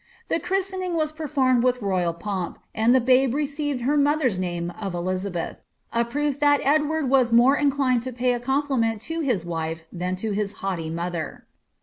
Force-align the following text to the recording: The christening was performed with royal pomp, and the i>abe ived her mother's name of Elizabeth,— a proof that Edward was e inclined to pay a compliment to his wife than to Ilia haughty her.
The 0.29 0.39
christening 0.39 0.95
was 0.95 1.11
performed 1.11 1.61
with 1.61 1.79
royal 1.79 2.11
pomp, 2.11 2.57
and 2.73 2.95
the 2.95 2.99
i>abe 3.01 3.35
ived 3.35 3.81
her 3.81 3.95
mother's 3.95 4.39
name 4.39 4.71
of 4.71 4.95
Elizabeth,— 4.95 5.61
a 5.93 6.03
proof 6.03 6.39
that 6.39 6.59
Edward 6.63 7.07
was 7.07 7.31
e 7.31 7.37
inclined 7.61 8.01
to 8.01 8.11
pay 8.11 8.33
a 8.33 8.39
compliment 8.39 8.99
to 9.01 9.19
his 9.19 9.45
wife 9.45 9.85
than 9.93 10.15
to 10.15 10.29
Ilia 10.29 10.55
haughty 10.57 10.95
her. 10.97 11.45